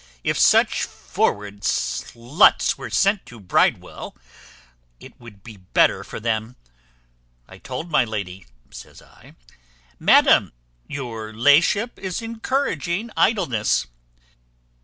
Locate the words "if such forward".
0.23-1.61